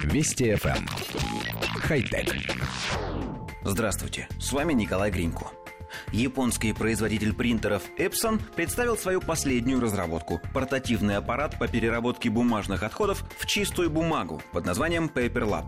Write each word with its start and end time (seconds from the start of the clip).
Вести 0.00 0.52
FM. 0.52 0.76
Эм. 0.76 0.86
Хай-тек. 1.80 2.34
Здравствуйте, 3.64 4.28
с 4.38 4.52
вами 4.52 4.72
Николай 4.72 5.10
Гринько. 5.10 5.46
Японский 6.12 6.72
производитель 6.72 7.34
принтеров 7.34 7.82
Epson 7.98 8.40
представил 8.54 8.96
свою 8.96 9.20
последнюю 9.20 9.80
разработку– 9.80 10.40
портативный 10.54 11.16
аппарат 11.16 11.58
по 11.58 11.68
переработке 11.68 12.30
бумажных 12.30 12.82
отходов 12.82 13.24
в 13.38 13.46
чистую 13.46 13.90
бумагу 13.90 14.42
под 14.52 14.66
названием 14.66 15.10
Paper 15.12 15.48
Lab. 15.48 15.64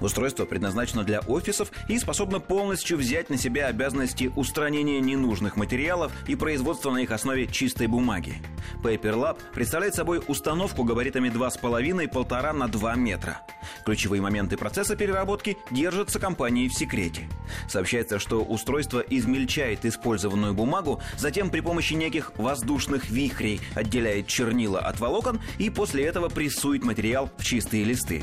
Устройство 0.00 0.44
предназначено 0.44 1.04
для 1.04 1.20
офисов 1.20 1.70
и 1.88 1.98
способно 1.98 2.40
полностью 2.40 2.96
взять 2.96 3.30
на 3.30 3.36
себя 3.36 3.66
обязанности 3.66 4.32
устранения 4.36 5.00
ненужных 5.00 5.56
материалов 5.56 6.12
и 6.26 6.34
производства 6.34 6.90
на 6.90 6.98
их 6.98 7.10
основе 7.10 7.46
чистой 7.46 7.86
бумаги. 7.86 8.34
Paper 8.82 9.14
Lab 9.14 9.38
представляет 9.52 9.94
собой 9.94 10.22
установку 10.26 10.84
габаритами 10.84 11.28
2,5 11.28 12.04
и 12.04 12.06
1,5 12.06 12.52
на 12.52 12.68
2 12.68 12.94
метра. 12.96 13.40
Ключевые 13.84 14.22
моменты 14.22 14.56
процесса 14.56 14.96
переработки 14.96 15.56
держатся 15.70 16.18
компанией 16.18 16.68
в 16.68 16.74
секрете. 16.74 17.28
Сообщается, 17.68 18.18
что 18.18 18.42
устройство 18.42 19.00
измельчает 19.00 19.84
использованную 19.84 20.54
бумагу, 20.54 21.00
затем 21.16 21.50
при 21.50 21.60
помощи 21.60 21.94
неких 21.94 22.32
воздушных 22.36 23.10
вихрей 23.10 23.60
отделяет 23.74 24.26
чернила 24.26 24.80
от 24.80 25.00
волокон 25.00 25.40
и 25.58 25.70
после 25.70 26.04
этого 26.04 26.28
прессует 26.28 26.84
материал 26.84 27.30
в 27.36 27.44
чистые 27.44 27.84
листы. 27.84 28.22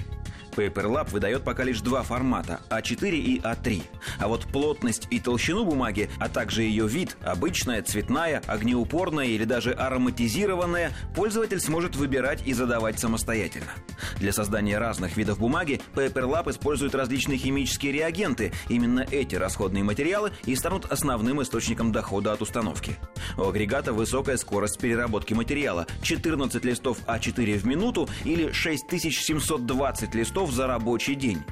PaperLab 0.56 1.10
выдает 1.10 1.44
пока 1.44 1.64
лишь 1.64 1.82
два 1.82 2.04
формата– 2.04 2.62
А4 2.70 3.12
и 3.12 3.40
А3. 3.40 3.84
А 4.20 4.28
вот 4.28 4.46
плотность 4.46 5.08
и 5.10 5.20
толщину 5.20 5.66
бумаги, 5.66 6.10
а 6.20 6.30
также 6.30 6.64
ее 6.64 6.88
вид– 6.88 7.18
обычная, 7.24 7.82
цветная, 7.82 8.42
огнеупорная 8.48 9.28
или 9.28 9.44
даже 9.44 9.72
ароматизированная– 9.72 10.92
пользователь 11.16 11.60
сможет 11.60 11.96
выбирать 11.96 12.46
и 12.46 12.54
задавать 12.54 13.00
самостоятельно. 13.00 13.72
Для 14.18 14.34
создания 14.34 14.78
разных 14.78 15.18
видов 15.18 15.40
бумаги 15.40 15.82
PaperLab 15.96 16.50
использует 16.52 16.96
различные 16.96 17.38
химические 17.38 17.92
реагенты. 17.92 18.52
Именно 18.70 19.06
эти 19.12 19.36
расходные 19.36 19.84
материалы 19.84 20.32
и 20.46 20.56
станут 20.56 20.86
основным 20.92 21.42
источником 21.42 21.92
дохода 21.92 22.34
от 22.34 22.42
установки. 22.42 22.98
У 23.38 23.44
агрегата 23.44 23.94
высокая 23.94 24.38
скорость 24.38 24.80
переработки 24.80 25.34
материала– 25.34 25.88
14 26.02 26.64
листов 26.66 26.98
А4 27.08 27.58
в 27.58 27.66
минуту 27.66 28.10
или 28.24 28.52
6720 28.52 30.16
листов 30.16 30.41
часов 30.42 30.56
за 30.56 30.68
рабочий 30.68 31.16
день. 31.16 31.44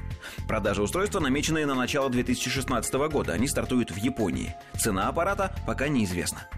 Продажи 0.48 0.82
устройства 0.82 1.20
намечены 1.20 1.64
на 1.64 1.74
начало 1.74 2.10
2016 2.10 2.94
года. 3.08 3.32
Они 3.32 3.46
стартуют 3.46 3.92
в 3.92 3.96
Японии. 3.96 4.54
Цена 4.76 5.08
аппарата 5.08 5.54
пока 5.64 5.88
неизвестна 5.88 6.48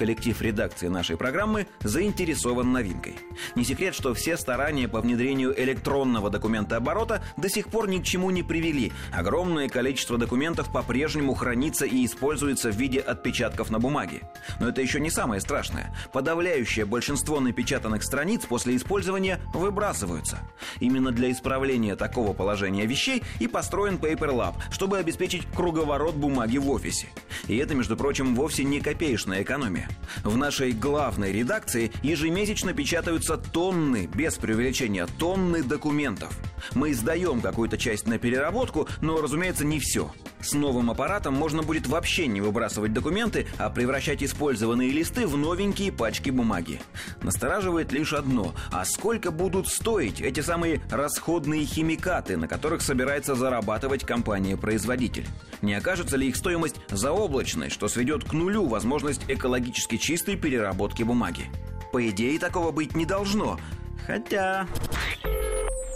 коллектив 0.00 0.40
редакции 0.40 0.88
нашей 0.88 1.18
программы 1.18 1.66
заинтересован 1.82 2.72
новинкой. 2.72 3.16
Не 3.54 3.64
секрет, 3.64 3.94
что 3.94 4.14
все 4.14 4.38
старания 4.38 4.88
по 4.88 5.02
внедрению 5.02 5.52
электронного 5.62 6.30
документа 6.30 6.78
оборота 6.78 7.22
до 7.36 7.50
сих 7.50 7.68
пор 7.68 7.86
ни 7.86 7.98
к 7.98 8.04
чему 8.04 8.30
не 8.30 8.42
привели. 8.42 8.92
Огромное 9.12 9.68
количество 9.68 10.16
документов 10.16 10.72
по-прежнему 10.72 11.34
хранится 11.34 11.84
и 11.84 12.06
используется 12.06 12.70
в 12.70 12.76
виде 12.76 12.98
отпечатков 12.98 13.68
на 13.68 13.78
бумаге. 13.78 14.22
Но 14.58 14.70
это 14.70 14.80
еще 14.80 15.00
не 15.00 15.10
самое 15.10 15.38
страшное. 15.42 15.94
Подавляющее 16.14 16.86
большинство 16.86 17.38
напечатанных 17.38 18.02
страниц 18.02 18.46
после 18.46 18.76
использования 18.76 19.38
выбрасываются. 19.52 20.38
Именно 20.80 21.12
для 21.12 21.30
исправления 21.30 21.94
такого 21.94 22.32
положения 22.32 22.86
вещей 22.86 23.22
и 23.38 23.46
построен 23.46 23.96
Paper 23.96 24.30
Lab, 24.30 24.54
чтобы 24.70 24.96
обеспечить 24.96 25.46
круговорот 25.54 26.14
бумаги 26.14 26.56
в 26.56 26.70
офисе. 26.70 27.08
И 27.48 27.56
это, 27.56 27.74
между 27.74 27.96
прочим, 27.96 28.34
вовсе 28.34 28.64
не 28.64 28.80
копеечная 28.80 29.42
экономия. 29.42 29.88
В 30.22 30.36
нашей 30.36 30.72
главной 30.72 31.32
редакции 31.32 31.92
ежемесячно 32.02 32.72
печатаются 32.72 33.36
тонны, 33.36 34.08
без 34.14 34.36
преувеличения, 34.36 35.06
тонны 35.18 35.62
документов. 35.62 36.36
Мы 36.74 36.92
издаем 36.92 37.40
какую-то 37.40 37.78
часть 37.78 38.06
на 38.06 38.18
переработку, 38.18 38.88
но, 39.00 39.20
разумеется, 39.20 39.64
не 39.64 39.78
все. 39.80 40.12
С 40.42 40.52
новым 40.52 40.90
аппаратом 40.90 41.34
можно 41.34 41.62
будет 41.62 41.86
вообще 41.86 42.26
не 42.26 42.40
выбрасывать 42.40 42.92
документы, 42.92 43.46
а 43.58 43.68
превращать 43.70 44.22
использованные 44.22 44.90
листы 44.90 45.26
в 45.26 45.36
новенькие 45.36 45.92
пачки 45.92 46.30
бумаги. 46.30 46.80
Настораживает 47.22 47.92
лишь 47.92 48.12
одно. 48.12 48.54
А 48.72 48.84
сколько 48.84 49.30
будут 49.30 49.68
стоить 49.68 50.20
эти 50.20 50.40
самые 50.40 50.80
расходные 50.90 51.64
химикаты, 51.64 52.36
на 52.36 52.48
которых 52.48 52.82
собирается 52.82 53.34
зарабатывать 53.34 54.04
компания-производитель? 54.04 55.26
Не 55.62 55.74
окажется 55.74 56.16
ли 56.16 56.28
их 56.28 56.36
стоимость 56.36 56.76
заоблачной, 56.88 57.68
что 57.68 57.88
сведет 57.88 58.24
к 58.24 58.32
нулю 58.32 58.66
возможность 58.66 59.22
экологически 59.28 59.98
чистой 59.98 60.36
переработки 60.36 61.02
бумаги? 61.02 61.46
По 61.92 62.08
идее, 62.08 62.38
такого 62.38 62.70
быть 62.70 62.94
не 62.94 63.04
должно. 63.04 63.58
Хотя... 64.06 64.66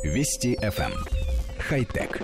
Вести 0.03 0.55
FM. 0.61 0.93
Эм. 0.93 1.05
Хай-тек. 1.59 2.21